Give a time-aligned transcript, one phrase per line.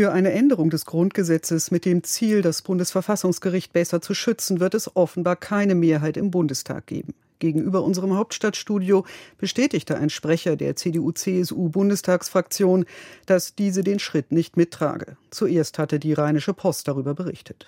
[0.00, 4.96] Für eine Änderung des Grundgesetzes mit dem Ziel, das Bundesverfassungsgericht besser zu schützen, wird es
[4.96, 7.12] offenbar keine Mehrheit im Bundestag geben.
[7.38, 9.04] Gegenüber unserem Hauptstadtstudio
[9.36, 12.86] bestätigte ein Sprecher der CDU-CSU-Bundestagsfraktion,
[13.26, 15.18] dass diese den Schritt nicht mittrage.
[15.28, 17.66] Zuerst hatte die Rheinische Post darüber berichtet.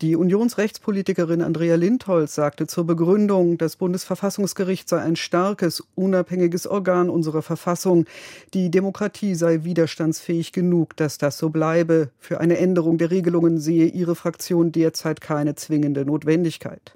[0.00, 7.42] Die Unionsrechtspolitikerin Andrea Lindholz sagte zur Begründung, das Bundesverfassungsgericht sei ein starkes, unabhängiges Organ unserer
[7.42, 8.06] Verfassung.
[8.54, 12.10] Die Demokratie sei widerstandsfähig genug, dass das so bleibe.
[12.18, 16.94] Für eine Änderung der Regelungen sehe ihre Fraktion derzeit keine zwingende Notwendigkeit.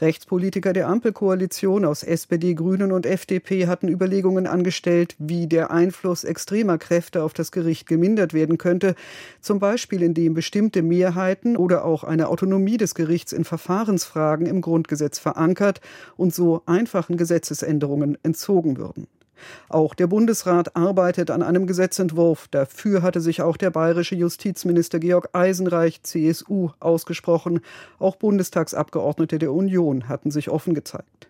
[0.00, 6.78] Rechtspolitiker der Ampelkoalition aus SPD, Grünen und FDP hatten Überlegungen angestellt, wie der Einfluss extremer
[6.78, 8.94] Kräfte auf das Gericht gemindert werden könnte,
[9.40, 15.20] zum Beispiel indem bestimmte Mehrheiten oder auch eine Autonomie des Gerichts in Verfahrensfragen im Grundgesetz
[15.20, 15.80] verankert
[16.16, 19.06] und so einfachen Gesetzesänderungen entzogen würden.
[19.68, 22.48] Auch der Bundesrat arbeitet an einem Gesetzentwurf.
[22.50, 27.60] Dafür hatte sich auch der bayerische Justizminister Georg Eisenreich, CSU, ausgesprochen.
[27.98, 31.28] Auch Bundestagsabgeordnete der Union hatten sich offen gezeigt.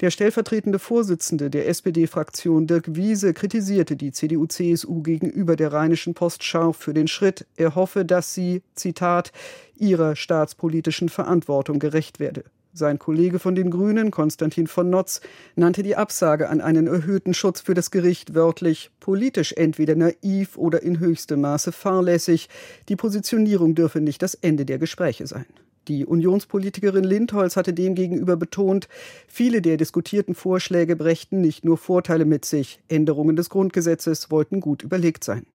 [0.00, 6.76] Der stellvertretende Vorsitzende der SPD-Fraktion Dirk Wiese kritisierte die CDU-CSU gegenüber der Rheinischen Post scharf
[6.76, 7.46] für den Schritt.
[7.56, 9.32] Er hoffe, dass sie, Zitat,
[9.76, 12.44] ihrer staatspolitischen Verantwortung gerecht werde.
[12.74, 15.20] Sein Kollege von den Grünen, Konstantin von Notz,
[15.56, 20.82] nannte die Absage an einen erhöhten Schutz für das Gericht wörtlich politisch entweder naiv oder
[20.82, 22.48] in höchstem Maße fahrlässig.
[22.88, 25.44] Die Positionierung dürfe nicht das Ende der Gespräche sein.
[25.88, 28.88] Die Unionspolitikerin Lindholz hatte demgegenüber betont,
[29.26, 34.82] viele der diskutierten Vorschläge brächten nicht nur Vorteile mit sich, Änderungen des Grundgesetzes wollten gut
[34.82, 35.46] überlegt sein.